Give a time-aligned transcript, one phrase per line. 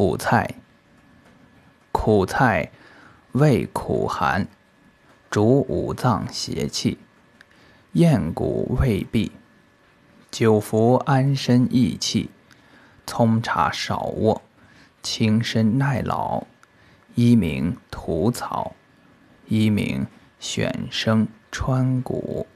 [0.00, 0.54] 苦菜，
[1.92, 2.70] 苦菜
[3.32, 4.48] 味苦寒，
[5.30, 6.96] 主五脏邪气，
[7.92, 9.30] 咽谷胃痹，
[10.30, 12.30] 久服安身益气。
[13.06, 14.40] 葱茶少卧，
[15.02, 16.44] 轻身耐老。
[17.14, 18.74] 一名土草，
[19.48, 20.06] 一名
[20.38, 22.46] 选生川谷。